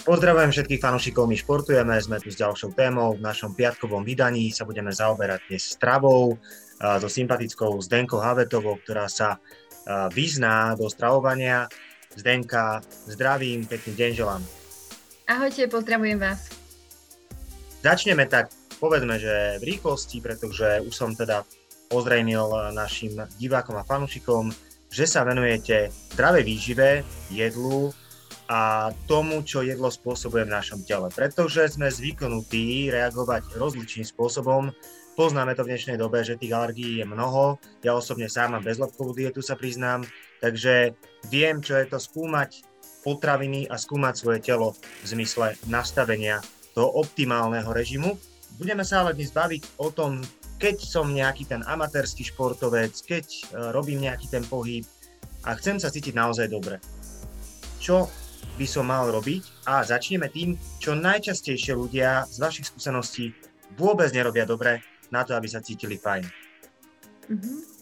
[0.00, 3.14] Pozdravujem všetkých fanúšikov, my športujeme, sme tu s ďalšou témou.
[3.14, 6.40] V našom piatkovom vydaní sa budeme zaoberať dnes stravou
[6.80, 9.36] so sympatickou Zdenkou Havetovou, ktorá sa
[10.16, 11.68] vyzná do stravovania.
[12.16, 12.80] Zdenka,
[13.12, 14.42] zdravím, pekný deň želám.
[15.28, 16.48] Ahojte, pozdravujem vás.
[17.84, 18.48] Začneme tak,
[18.80, 21.44] povedzme, že v rýchlosti, pretože už som teda
[21.92, 24.48] ozrejmil našim divákom a fanúšikom,
[24.88, 26.88] že sa venujete zdravej výžive,
[27.28, 27.92] jedlu,
[28.50, 31.06] a tomu, čo jedlo spôsobuje v našom tele.
[31.14, 34.74] Pretože sme zvyknutí reagovať rozličným spôsobom.
[35.14, 37.62] Poznáme to v dnešnej dobe, že tých alergií je mnoho.
[37.86, 40.02] Ja osobne sám mám bezlepkovú dietu, sa priznám.
[40.42, 40.98] Takže
[41.30, 42.66] viem, čo je to skúmať
[43.06, 46.42] potraviny a skúmať svoje telo v zmysle nastavenia
[46.74, 48.18] toho optimálneho režimu.
[48.58, 50.18] Budeme sa ale dnes baviť o tom,
[50.58, 53.42] keď som nejaký ten amatérsky športovec, keď e,
[53.72, 54.84] robím nejaký ten pohyb
[55.48, 56.76] a chcem sa cítiť naozaj dobre.
[57.80, 58.12] Čo
[58.58, 63.32] by som mal robiť a začneme tým, čo najčastejšie ľudia z vašich skúseností
[63.78, 66.24] vôbec nerobia dobre na to, aby sa cítili fajn.
[67.30, 67.80] Mm-hmm.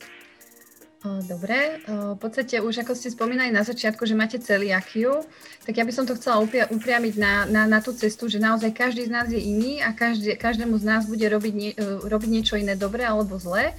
[1.31, 5.23] Dobre, v podstate už ako ste spomínali na začiatku, že máte celiakiu,
[5.63, 9.07] tak ja by som to chcela upriamiť na, na, na tú cestu, že naozaj každý
[9.07, 12.59] z nás je iný a každý, každému z nás bude robiť, nie, e, robiť niečo
[12.59, 13.79] iné dobre alebo zlé.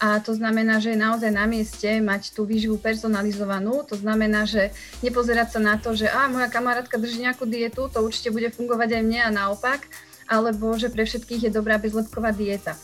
[0.00, 3.84] A to znamená, že je naozaj na mieste mať tú výživu personalizovanú.
[3.84, 4.72] To znamená, že
[5.04, 8.96] nepozerať sa na to, že a moja kamarátka drží nejakú dietu, to určite bude fungovať
[8.96, 9.84] aj mne a naopak,
[10.24, 12.80] alebo že pre všetkých je dobrá bezlepková dieta.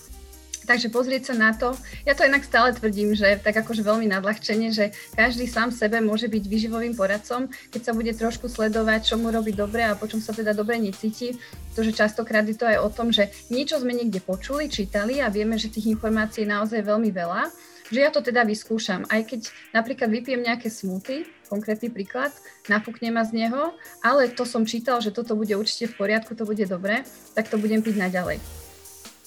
[0.66, 4.74] Takže pozrieť sa na to, ja to inak stále tvrdím, že tak akože veľmi nadľahčenie,
[4.74, 9.30] že každý sám sebe môže byť výživovým poradcom, keď sa bude trošku sledovať, čo mu
[9.30, 11.38] robí dobre a po čom sa teda dobre necíti.
[11.70, 15.54] Pretože častokrát je to aj o tom, že niečo sme niekde počuli, čítali a vieme,
[15.54, 17.48] že tých informácií je naozaj veľmi veľa
[17.86, 19.06] že ja to teda vyskúšam.
[19.06, 22.34] Aj keď napríklad vypijem nejaké smuty, konkrétny príklad,
[22.66, 26.42] nafúknem ma z neho, ale to som čítal, že toto bude určite v poriadku, to
[26.42, 27.06] bude dobre,
[27.38, 28.65] tak to budem piť naďalej.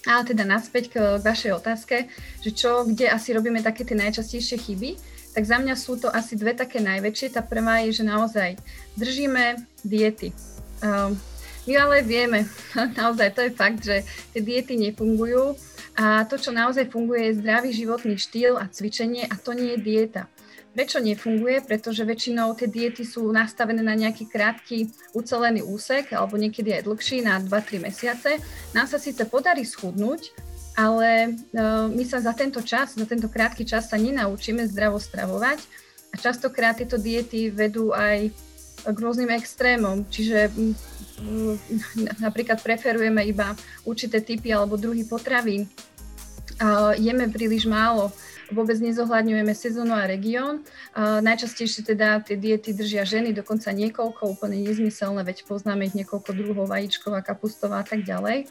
[0.07, 2.07] Ale teda naspäť k vašej otázke,
[2.39, 4.89] že čo, kde asi robíme také tie najčastejšie chyby,
[5.35, 7.35] tak za mňa sú to asi dve také najväčšie.
[7.35, 8.55] Tá prvá je, že naozaj
[8.95, 10.31] držíme diety.
[10.79, 11.19] Um,
[11.67, 12.47] my ale vieme,
[12.99, 15.53] naozaj to je fakt, že tie diety nefungujú
[15.99, 19.83] a to, čo naozaj funguje, je zdravý životný štýl a cvičenie a to nie je
[19.83, 20.31] dieta.
[20.79, 21.59] Prečo nefunguje?
[21.67, 27.19] Pretože väčšinou tie diety sú nastavené na nejaký krátky ucelený úsek, alebo niekedy aj dlhší,
[27.19, 28.39] na 2-3 mesiace.
[28.71, 30.31] Nám sa síce podarí schudnúť,
[30.79, 35.59] ale uh, my sa za tento čas, za tento krátky čas sa nenaučíme zdravo stravovať
[36.09, 38.31] a častokrát tieto diety vedú aj
[38.87, 40.47] k rôznym extrémom, čiže
[42.23, 43.51] napríklad preferujeme iba
[43.83, 45.67] určité typy alebo druhy potravín,
[46.95, 48.11] jeme príliš málo
[48.51, 50.65] vôbec nezohľadňujeme sezónu a región.
[50.97, 56.69] najčastejšie teda tie diety držia ženy, dokonca niekoľko, úplne nezmyselné, veď poznáme ich niekoľko druhov,
[56.69, 58.49] vajíčková, kapustová a tak ďalej.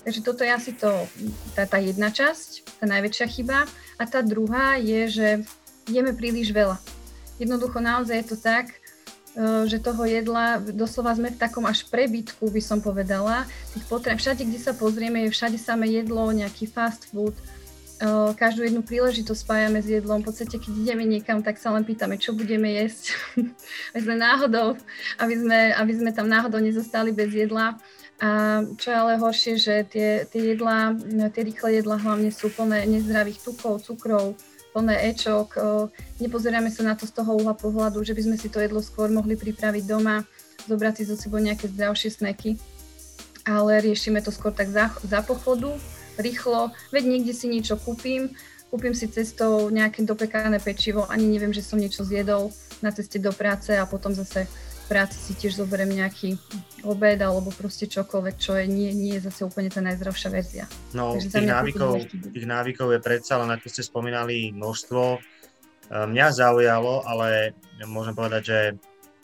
[0.00, 0.88] Takže toto je asi to,
[1.52, 3.68] tá, tá jedna časť, tá najväčšia chyba.
[4.00, 5.28] A tá druhá je, že
[5.84, 6.80] jeme príliš veľa.
[7.36, 12.48] Jednoducho naozaj je to tak, e, že toho jedla, doslova sme v takom až prebytku,
[12.48, 13.44] by som povedala.
[13.76, 17.36] Tých potreb, všade, kde sa pozrieme, je všade samé jedlo, nejaký fast food,
[18.36, 20.24] každú jednu príležitosť spájame s jedlom.
[20.24, 23.12] V podstate, keď ideme niekam, tak sa len pýtame, čo budeme jesť.
[23.92, 24.68] aby sme náhodou,
[25.20, 27.76] aby sme, aby sme tam náhodou nezostali bez jedla.
[28.20, 30.92] A čo je ale horšie, že tie, tie jedlá,
[31.32, 34.36] tie rýchle jedlá hlavne sú plné nezdravých tukov, cukrov,
[34.72, 35.56] plné ečok.
[36.20, 39.08] Nepozeráme sa na to z toho uhla pohľadu, že by sme si to jedlo skôr
[39.08, 40.24] mohli pripraviť doma,
[40.68, 42.60] zobrať si zo sebou nejaké zdravšie sneky,
[43.48, 45.72] ale riešime to skôr tak za, za pochodu
[46.18, 48.32] rýchlo, veď niekde si niečo kúpim,
[48.70, 53.34] kúpim si cestou nejaké dopekané pečivo, ani neviem, že som niečo zjedol na ceste do
[53.34, 56.38] práce a potom zase v práci si tiež zoberiem nejaký
[56.86, 60.64] obed alebo proste čokoľvek, čo je, nie, nie je zase úplne tá najzdravšia verzia.
[60.94, 65.02] No, Takže tých návykov, tých návykov je predsa len, ako ste spomínali, množstvo.
[65.14, 65.18] E,
[65.94, 67.54] mňa zaujalo, ale
[67.86, 68.58] môžem povedať, že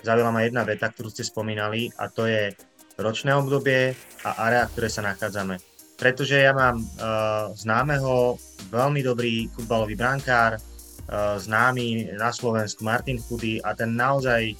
[0.06, 2.54] zaujala ma jedna veta, ktorú ste spomínali a to je
[2.98, 8.36] ročné obdobie a area, v ktorej sa nachádzame pretože ja mám uh, známeho,
[8.68, 14.52] veľmi dobrý futbalový brankár, uh, známy na Slovensku Martin Chudy a ten naozaj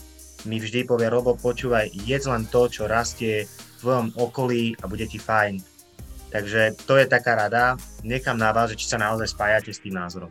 [0.49, 5.05] mi vždy povie, Robo, počúvaj, jedz len to, čo rastie v tvojom okolí a bude
[5.05, 5.61] ti fajn.
[6.31, 10.31] Takže to je taká rada, nechám na vás, či sa naozaj spájate s tým názorom.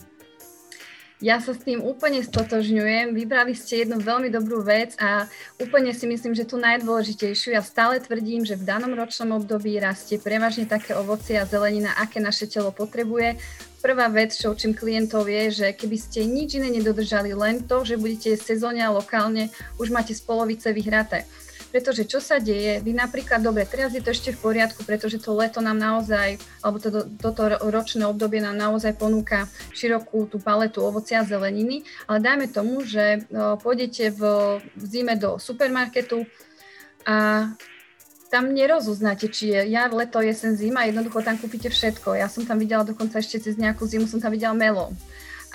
[1.24, 3.16] Ja sa s tým úplne stotožňujem.
[3.16, 5.32] Vybrali ste jednu veľmi dobrú vec a
[5.64, 7.56] úplne si myslím, že tú najdôležitejšiu.
[7.56, 12.20] Ja stále tvrdím, že v danom ročnom období rastie prevažne také ovocie a zelenina, aké
[12.20, 13.40] naše telo potrebuje.
[13.80, 17.96] Prvá vec, čo učím klientov je, že keby ste nič iné nedodržali, len to, že
[17.96, 19.48] budete sezóne a lokálne,
[19.80, 21.24] už máte z polovice vyhraté
[21.76, 25.36] Pretože čo sa deje, vy napríklad, dobre, teraz je to ešte v poriadku, pretože to
[25.36, 31.20] leto nám naozaj, alebo to, toto ročné obdobie nám naozaj ponúka širokú tú paletu ovocia
[31.20, 33.28] a zeleniny, ale dajme tomu, že
[33.60, 34.22] pôjdete v,
[34.72, 36.24] v zime do supermarketu
[37.04, 37.52] a
[38.32, 42.16] tam nerozoznáte, či je jar, leto, jesen, zima, jednoducho tam kúpite všetko.
[42.16, 44.96] Ja som tam videla dokonca ešte cez nejakú zimu, som tam videla melón.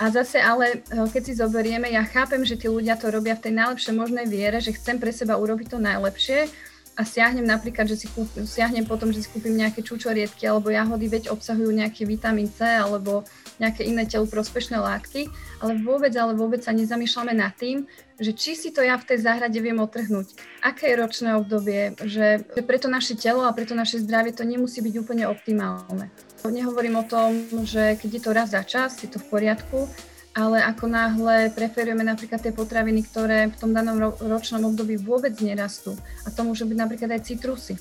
[0.01, 3.45] A zase ale, eh, keď si zoberieme, ja chápem, že tí ľudia to robia v
[3.45, 6.49] tej najlepšej možnej viere, že chcem pre seba urobiť to najlepšie
[6.97, 11.05] a siahnem napríklad, že si kúp, siahnem potom, že si kúpim nejaké čučoriedky alebo jahody,
[11.07, 13.23] veď obsahujú nejaký vitamín C alebo
[13.61, 15.29] nejaké iné telu prospešné látky,
[15.61, 17.85] ale vôbec, ale vôbec sa nezamýšľame nad tým,
[18.17, 20.33] že či si to ja v tej záhrade viem otrhnúť,
[20.65, 24.93] aké je ročné obdobie, že preto naše telo a preto naše zdravie to nemusí byť
[24.97, 26.09] úplne optimálne.
[26.41, 29.85] Nehovorím o tom, že keď je to raz za čas, je to v poriadku,
[30.33, 35.93] ale ako náhle preferujeme napríklad tie potraviny, ktoré v tom danom ročnom období vôbec nerastú.
[36.25, 37.77] A to môžu byť napríklad aj citrusy.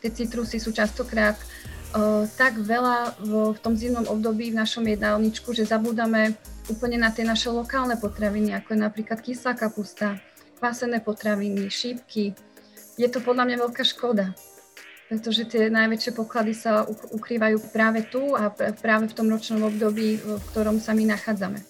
[0.00, 1.36] Tie citrusy sú častokrát
[1.92, 6.38] uh, tak veľa v, v tom zimnom období v našom jedálničku, že zabúdame
[6.72, 10.22] úplne na tie naše lokálne potraviny, ako je napríklad kyslá kapusta,
[10.56, 12.32] kvásené potraviny, šípky.
[12.96, 14.32] Je to podľa mňa veľká škoda
[15.08, 20.40] pretože tie najväčšie poklady sa ukrývajú práve tu a práve v tom ročnom období, v
[20.52, 21.64] ktorom sa my nachádzame.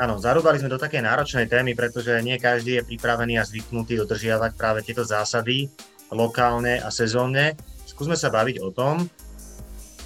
[0.00, 4.56] Áno, zarúbali sme do také náročnej témy, pretože nie každý je pripravený a zvyknutý dodržiavať
[4.56, 5.68] práve tieto zásady
[6.08, 7.58] lokálne a sezónne.
[7.84, 9.04] Skúsme sa baviť o tom,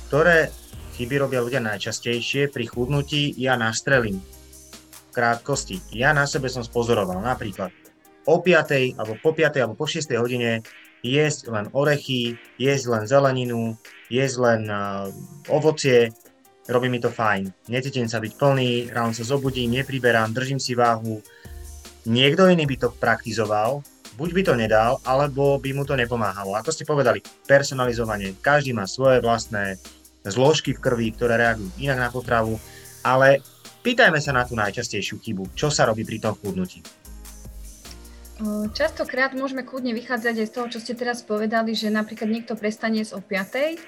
[0.08, 0.50] ktoré
[0.98, 4.18] chyby robia ľudia najčastejšie pri chudnutí ja nastrelím.
[4.18, 7.70] V krátkosti, ja na sebe som spozoroval napríklad
[8.26, 8.98] o 5.
[8.98, 9.62] alebo po 5.
[9.62, 10.10] alebo po 6.
[10.18, 10.64] hodine
[11.04, 13.76] jesť len orechy, jesť len zeleninu,
[14.08, 15.12] jesť len uh,
[15.52, 16.08] ovocie,
[16.64, 17.68] robí mi to fajn.
[17.68, 21.20] Necítim sa byť plný, ráno sa zobudím, nepriberám, držím si váhu.
[22.08, 23.84] Niekto iný by to praktizoval,
[24.16, 26.56] buď by to nedal, alebo by mu to nepomáhalo.
[26.56, 28.40] Ako ste povedali, personalizovanie.
[28.40, 29.76] Každý má svoje vlastné
[30.24, 32.56] zložky v krvi, ktoré reagujú inak na potravu,
[33.04, 33.44] ale
[33.84, 35.52] pýtajme sa na tú najčastejšiu chybu.
[35.52, 37.03] Čo sa robí pri tom chudnutí?
[38.74, 43.06] Častokrát môžeme kľudne vychádzať aj z toho, čo ste teraz povedali, že napríklad niekto prestane
[43.14, 43.78] o 5.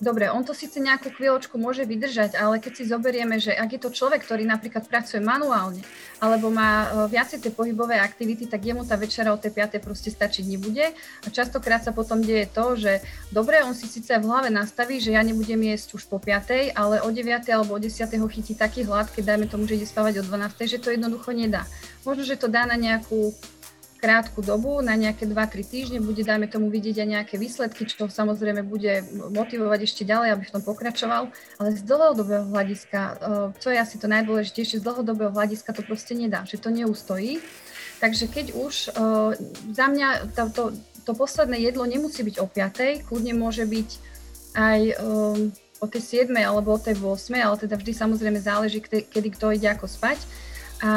[0.00, 3.80] Dobre, on to síce nejakú chvíľočku môže vydržať, ale keď si zoberieme, že ak je
[3.84, 5.84] to človek, ktorý napríklad pracuje manuálne,
[6.24, 9.76] alebo má viacej tie pohybové aktivity, tak jemu tá večera o tej 5.
[9.84, 10.96] proste stačiť nebude.
[10.96, 15.12] A častokrát sa potom deje to, že dobre, on si síce v hlave nastaví, že
[15.12, 16.72] ja nebudem jesť už po 5.
[16.72, 17.52] ale o 9.
[17.52, 17.92] alebo o 10.
[18.00, 20.64] ho chytí taký hlad, keď dajme tomu, že ide spávať o 12.
[20.64, 21.68] že to jednoducho nedá.
[22.08, 23.36] Možno, že to dá na nejakú
[24.00, 28.64] krátku dobu, na nejaké 2-3 týždne, bude dajme tomu vidieť aj nejaké výsledky, čo samozrejme
[28.64, 31.28] bude motivovať ešte ďalej, aby v tom pokračoval,
[31.60, 33.16] ale z dlhodobého hľadiska, eh,
[33.60, 37.44] čo je asi to najdôležitejšie, z dlhodobého hľadiska to proste nedá, že to neustojí.
[38.00, 38.92] Takže keď už eh,
[39.76, 40.64] za mňa to, to,
[41.04, 43.88] to posledné jedlo nemusí byť o 5, kľudne môže byť
[44.56, 49.28] aj eh, o tej 7 alebo o tej 8, ale teda vždy samozrejme záleží, kedy
[49.36, 50.20] kto ide ako spať
[50.80, 50.90] a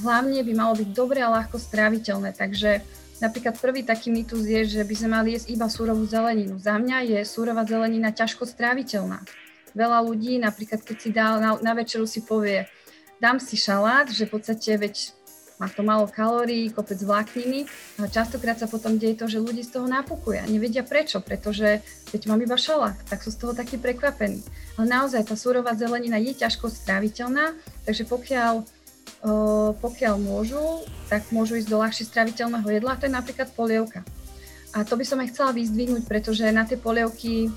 [0.00, 2.32] hlavne by malo byť dobre a ľahko stráviteľné.
[2.32, 2.80] Takže
[3.20, 6.56] napríklad prvý taký mýtus je, že by sme mali jesť iba súrovú zeleninu.
[6.56, 9.20] Za mňa je súrová zelenina ťažko stráviteľná.
[9.76, 12.66] Veľa ľudí, napríklad keď si dá na, na večeru si povie,
[13.20, 15.14] dám si šalát, že v podstate veď
[15.60, 17.68] má to málo kalórií, kopec vlákniny,
[18.00, 21.84] ale častokrát sa potom deje to, že ľudí z toho napukuje a nevedia prečo, pretože
[22.08, 24.40] keď mám iba šalát, tak sú z toho takí prekvapení.
[24.80, 27.52] Ale naozaj tá súrová zelenina je ťažko stráviteľná,
[27.84, 28.64] takže pokiaľ
[29.80, 34.00] pokiaľ môžu, tak môžu ísť do ľahšie straviteľného jedla, to je napríklad polievka.
[34.72, 37.50] A to by som aj chcela vyzdvihnúť, pretože na tie polievky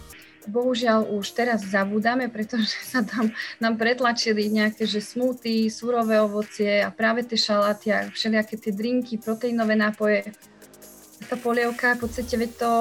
[0.44, 3.32] bohužiaľ už teraz zabúdame, pretože sa tam
[3.64, 9.16] nám pretlačili nejaké že smuty, surové ovocie a práve tie šaláty a všelijaké tie drinky,
[9.16, 10.36] proteínové nápoje.
[11.32, 12.72] Tá polievka, v podstate, veď to,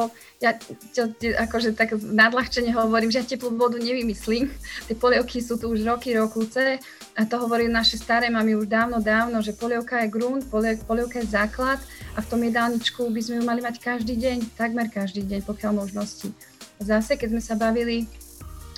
[0.43, 0.59] ja
[0.91, 4.51] to, akože tak nadľahčene hovorím, že ja teplú vodu nevymyslím.
[4.91, 6.83] Tie polievky sú tu už roky, rokúce
[7.15, 11.31] a to hovorí naše staré mamy už dávno, dávno, že polievka je grunt, polievka je
[11.31, 11.79] základ
[12.13, 15.87] a v tom jedálničku by sme ju mali mať každý deň, takmer každý deň, pokiaľ
[15.87, 16.35] možnosti.
[16.83, 18.11] Zase, keď sme sa bavili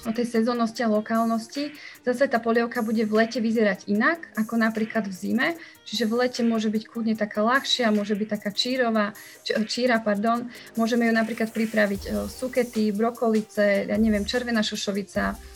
[0.04, 1.73] o tej sezónnosti a lokálnosti,
[2.04, 5.49] zase tá polievka bude v lete vyzerať inak, ako napríklad v zime,
[5.88, 10.49] čiže v lete môže byť kľudne taká ľahšia, môže byť taká čírová, či, číra, pardon,
[10.76, 15.54] môžeme ju napríklad pripraviť e, sukety, brokolice, ja neviem, červená šošovica,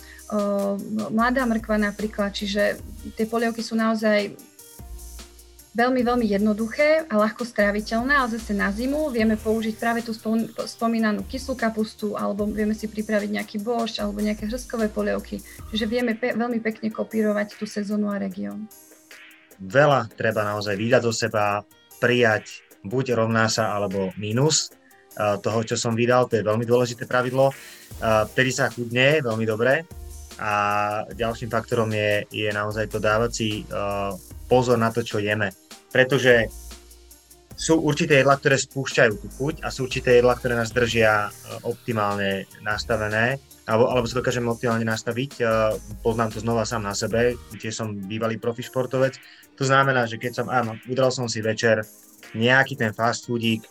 [1.09, 2.76] mladá mrkva napríklad, čiže
[3.17, 4.37] tie polievky sú naozaj
[5.77, 10.17] veľmi, veľmi jednoduché a ľahko stráviteľné, ale zase na zimu vieme použiť práve tú
[10.65, 15.41] spomínanú kyslú kapustu, alebo vieme si pripraviť nejaký bošť, alebo nejaké hrskové polievky.
[15.73, 18.69] Čiže vieme pe- veľmi pekne kopírovať tú sezónu a región.
[19.59, 21.67] Veľa treba naozaj vydať do seba,
[21.99, 24.71] prijať buď rovná sa alebo mínus
[25.19, 27.51] toho, čo som vydal, to je veľmi dôležité pravidlo.
[28.31, 29.83] Vtedy sa chudne veľmi dobre
[30.39, 30.53] a
[31.11, 33.51] ďalším faktorom je, je naozaj to dávať si
[34.49, 35.52] pozor na to, čo jeme.
[35.93, 36.49] Pretože
[37.59, 41.28] sú určité jedlá, ktoré spúšťajú tú chuť a sú určité jedlá, ktoré nás držia
[41.67, 45.45] optimálne nastavené alebo, alebo sa dokážeme optimálne nastaviť.
[46.00, 49.21] Poznám to znova sám na sebe, tiež som bývalý profi športovec.
[49.61, 51.85] To znamená, že keď som, áno, udral som si večer
[52.33, 53.67] nejaký ten fast foodík,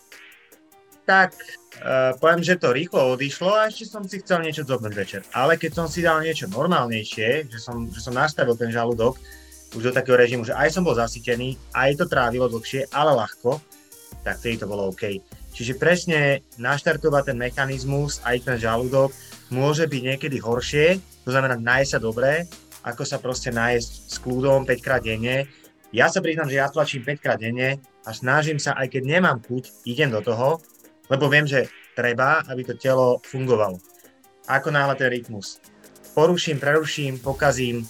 [1.08, 1.34] tak
[1.80, 5.22] uh, poviem, že to rýchlo odišlo a ešte som si chcel niečo zobnúť večer.
[5.32, 9.16] Ale keď som si dal niečo normálnejšie, že som, že som nastavil ten žalúdok
[9.76, 13.60] už do takého režimu, že aj som bol zasytený, aj to trávilo dlhšie, ale ľahko,
[14.24, 15.20] tak vtedy to bolo OK.
[15.52, 19.12] Čiže presne naštartovať ten mechanizmus, aj ten žalúdok,
[19.50, 22.46] môže byť niekedy horšie, to znamená nájsť sa dobre,
[22.86, 25.50] ako sa proste nájsť s kľudom 5 krát denne.
[25.92, 29.44] Ja sa priznám, že ja tlačím 5 krát denne a snažím sa, aj keď nemám
[29.44, 30.64] chuť, idem do toho,
[31.12, 33.82] lebo viem, že treba, aby to telo fungovalo.
[34.48, 35.60] Ako náhle ten rytmus
[36.18, 37.86] poruším, preruším, pokazím,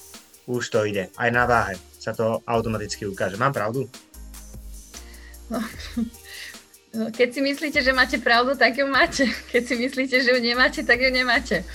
[0.47, 1.11] už to ide.
[1.19, 3.35] Aj na váhe sa to automaticky ukáže.
[3.35, 3.85] Mám pravdu?
[5.51, 5.59] No,
[7.11, 9.27] keď si myslíte, že máte pravdu, tak ju máte.
[9.51, 11.67] Keď si myslíte, že ju nemáte, tak ju nemáte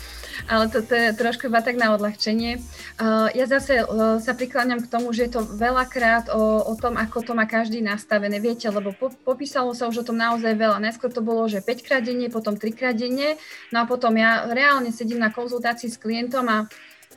[0.48, 2.58] ale toto je trošku iba tak na odľahčenie.
[2.98, 6.98] Uh, ja zase uh, sa prikláňam k tomu, že je to veľakrát o, o tom,
[6.98, 8.42] ako to má každý nastavené.
[8.42, 10.82] Viete, lebo po, popísalo sa už o tom naozaj veľa.
[10.82, 13.38] Najskôr to bolo, že 5 krát denne, potom 3 krát denne,
[13.70, 16.66] no a potom ja reálne sedím na konzultácii s klientom a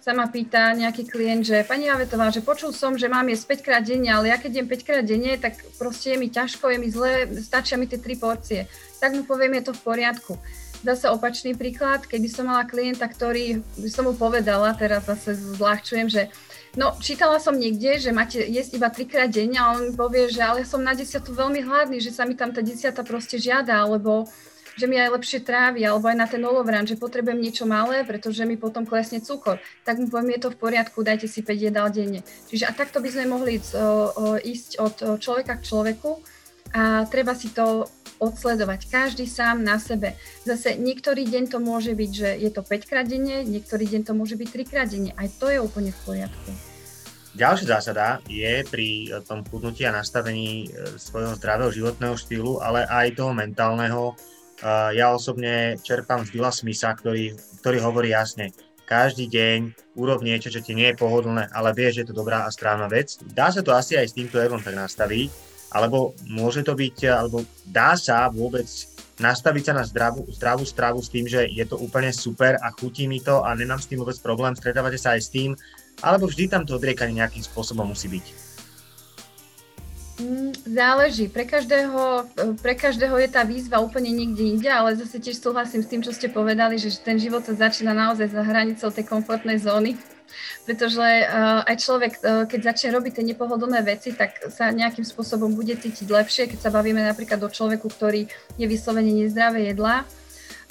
[0.06, 3.66] sa ma pýta nejaký klient, že pani Avetová, že počul som, že mám jesť 5
[3.66, 6.78] krát denne, ale ja keď jem 5 krát denne, tak proste je mi ťažko, je
[6.78, 8.70] mi zle, stačia mi tie 3 porcie.
[9.02, 10.38] Tak mu poviem, je to v poriadku.
[10.86, 16.06] Zase opačný príklad, keby som mala klienta, ktorý, by som mu povedala, teraz zase zľahčujem,
[16.06, 16.30] že
[16.78, 20.46] no čítala som niekde, že máte jesť iba trikrát denne a on mi povie, že
[20.46, 24.30] ale som na desiatu veľmi hladný, že sa mi tam tá desiata proste žiada, alebo
[24.76, 28.44] že mi aj lepšie trávi, alebo aj na ten olovran, že potrebujem niečo malé, pretože
[28.44, 29.60] mi potom klesne cukor.
[29.88, 32.22] Tak mu poviem, je to v poriadku, dajte si 5 jedál denne.
[32.52, 33.72] Čiže a takto by sme mohli ísť,
[34.44, 36.12] ísť od človeka k človeku
[36.76, 37.88] a treba si to
[38.20, 40.16] odsledovať, každý sám na sebe.
[40.48, 44.14] Zase niektorý deň to môže byť, že je to 5 krát denne, niektorý deň to
[44.16, 45.12] môže byť 3 krát denne.
[45.20, 46.52] Aj to je úplne v poriadku.
[47.36, 53.20] Ďalšia zásada je pri tom chudnutí a nastavení e, svojho zdravého životného štýlu, ale aj
[53.20, 54.16] toho mentálneho.
[54.64, 60.62] Ja osobne čerpám z Billa Smitha, ktorý, ktorý hovorí jasne, každý deň urob niečo, čo
[60.62, 63.18] ti nie je pohodlné, ale vieš, že je to dobrá a správna vec.
[63.34, 65.28] Dá sa to asi aj s týmto jedlom tak nastaviť,
[65.74, 68.70] alebo môže to byť, alebo dá sa vôbec
[69.18, 73.10] nastaviť sa na zdravú, zdravú stravu s tým, že je to úplne super a chutí
[73.10, 75.58] mi to a nemám s tým vôbec problém, stretávate sa aj s tým,
[76.04, 78.45] alebo vždy tam to odriekanie nejakým spôsobom musí byť?
[80.16, 81.28] Mm, záleží.
[81.28, 82.24] Pre každého,
[82.64, 86.16] pre každého je tá výzva úplne niekde inde, ale zase tiež súhlasím s tým, čo
[86.16, 90.00] ste povedali, že ten život sa začína naozaj za hranicou tej komfortnej zóny
[90.66, 95.54] pretože uh, aj človek, uh, keď začne robiť tie nepohodlné veci, tak sa nejakým spôsobom
[95.54, 98.26] bude cítiť lepšie, keď sa bavíme napríklad o človeku, ktorý
[98.58, 100.04] je vyslovene nezdravé jedlá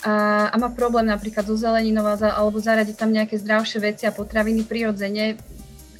[0.05, 0.13] a,
[0.53, 5.39] a má problém napríklad so zeleninou alebo zaradiť tam nejaké zdravšie veci a potraviny prirodzene,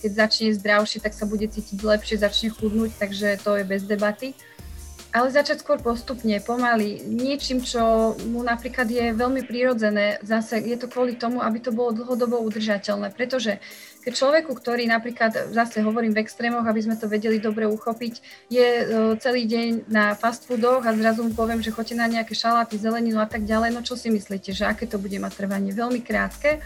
[0.05, 4.37] keď začne zdravšie, tak sa bude cítiť lepšie, začne chudnúť, takže to je bez debaty
[5.15, 10.19] ale začať skôr postupne, pomaly, niečím, čo mu napríklad je veľmi prirodzené.
[10.27, 13.63] Zase je to kvôli tomu, aby to bolo dlhodobo udržateľné, pretože
[14.03, 18.15] keď človeku, ktorý napríklad, zase hovorím v extrémoch, aby sme to vedeli dobre uchopiť,
[18.51, 18.85] je e,
[19.23, 23.23] celý deň na fast foodoch a zrazu mu poviem, že chodí na nejaké šaláty, zeleninu
[23.23, 25.71] a tak ďalej, no čo si myslíte, že aké to bude mať trvanie?
[25.71, 26.59] Veľmi krátke,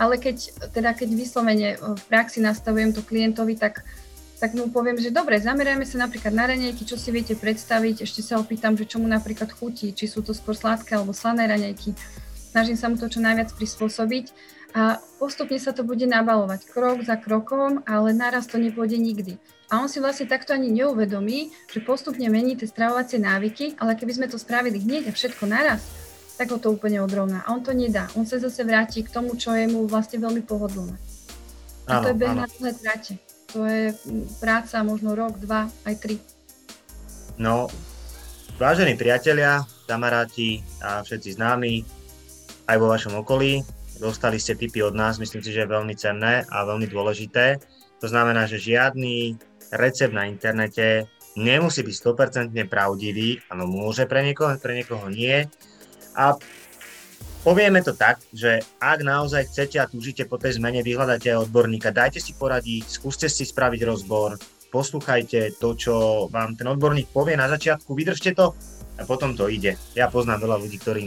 [0.00, 3.84] ale keď, teda keď vyslovene v praxi nastavujem to klientovi, tak
[4.40, 8.24] tak mu poviem, že dobre, zamerajme sa napríklad na raňajky, čo si viete predstaviť, ešte
[8.24, 11.92] sa opýtam, že čo mu napríklad chutí, či sú to skôr sladké alebo slané raňajky.
[12.56, 14.32] Snažím sa mu to čo najviac prispôsobiť
[14.72, 19.36] a postupne sa to bude nabalovať krok za krokom, ale naraz to nepôjde nikdy.
[19.68, 24.12] A on si vlastne takto ani neuvedomí, že postupne mení tie stravovacie návyky, ale keby
[24.16, 25.84] sme to spravili hneď a všetko naraz,
[26.40, 27.44] tak ho to úplne odrovná.
[27.44, 28.08] A on to nedá.
[28.16, 30.96] On sa zase vráti k tomu, čo je mu vlastne veľmi pohodlné.
[31.84, 33.20] A to je beh na dlhé trate
[33.52, 33.90] to je
[34.38, 36.16] práca možno rok, dva, aj tri.
[37.40, 37.66] No,
[38.56, 41.82] vážení priatelia, kamaráti a všetci známi,
[42.70, 43.66] aj vo vašom okolí,
[43.98, 47.58] dostali ste tipy od nás, myslím si, že je veľmi cenné a veľmi dôležité.
[48.00, 49.34] To znamená, že žiadny
[49.74, 51.96] recept na internete nemusí byť
[52.54, 55.50] 100% pravdivý, áno, môže pre niekoho, pre niekoho nie.
[56.20, 56.36] A
[57.40, 62.20] Povieme to tak, že ak naozaj chcete a túžite po tej zmene, vyhľadajte odborníka, dajte
[62.20, 64.36] si poradiť, skúste si spraviť rozbor,
[64.68, 65.94] poslúchajte to, čo
[66.28, 68.52] vám ten odborník povie na začiatku, vydržte to
[69.00, 69.72] a potom to ide.
[69.96, 71.04] Ja poznám veľa ľudí, ktorí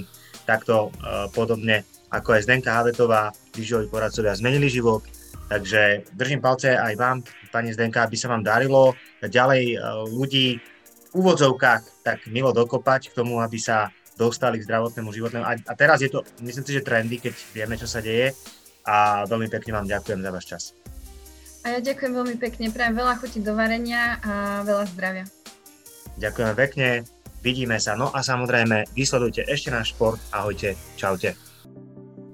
[0.49, 5.05] takto uh, podobne ako aj Zdenka Havetová, výživoví poradcovia zmenili život,
[5.53, 7.21] takže držím palce aj vám,
[7.53, 8.97] pani Zdenka, aby sa vám darilo.
[9.21, 15.09] Ďalej uh, ľudí v úvodzovkách tak milo dokopať k tomu, aby sa dostali k zdravotnému
[15.09, 15.45] životnému.
[15.45, 18.33] A, a teraz je to, myslím si, že trendy, keď vieme, čo sa deje
[18.83, 20.63] a veľmi pekne vám ďakujem za váš čas.
[21.63, 25.25] A ja ďakujem veľmi pekne, prajem veľa chuti do varenia a veľa zdravia.
[26.19, 26.87] Ďakujeme pekne,
[27.39, 31.33] vidíme sa, no a samozrejme vysledujte ešte náš šport, ahojte, čaute.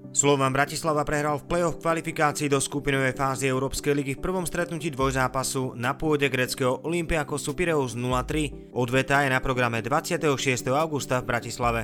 [0.09, 5.77] Slovan Bratislava prehral v play-off kvalifikácii do skupinovej fázy Európskej ligy v prvom stretnutí dvojzápasu
[5.77, 8.73] na pôde greckého Olympiakosu Pireus 0-3.
[8.73, 10.25] Odveta je na programe 26.
[10.73, 11.81] augusta v Bratislave.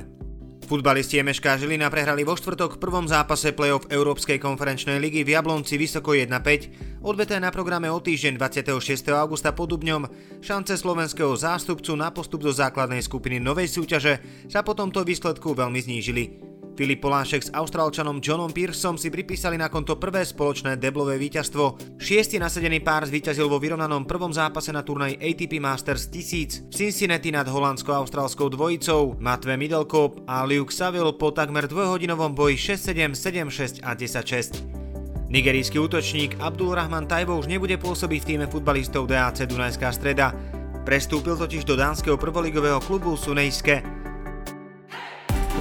[0.66, 5.78] Futbalisti MŠK Žilina prehrali vo štvrtok v prvom zápase play-off Európskej konferenčnej ligy v Jablonci
[5.78, 7.06] vysoko 1-5.
[7.06, 9.06] Odveta je na programe o týždeň 26.
[9.14, 10.10] augusta pod Dubňom.
[10.42, 14.18] Šance slovenského zástupcu na postup do základnej skupiny novej súťaže
[14.50, 16.45] sa po tomto výsledku veľmi znížili.
[16.76, 21.96] Filip Polášek s austrálčanom Johnom Pearsom si pripísali na konto prvé spoločné deblové víťazstvo.
[21.96, 27.32] Šiestý nasadený pár zvíťazil vo vyrovnanom prvom zápase na turnaj ATP Masters 1000 v Cincinnati
[27.32, 29.16] nad holandsko-austrálskou dvojicou.
[29.16, 35.32] Matve Middlekop a Luke Saville po takmer dvojhodinovom boji 6-7, 7-6 a 10-6.
[35.32, 40.36] Nigerijský útočník Abdul Rahman Tajbo už nebude pôsobiť v týme futbalistov DAC Dunajská streda.
[40.84, 43.95] Prestúpil totiž do dánskeho prvoligového klubu Sunejske.